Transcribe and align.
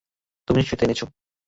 তুমিই 0.47 0.61
নিশ্চয় 0.61 0.75
এটা 0.77 0.85
এনেছো। 0.87 1.05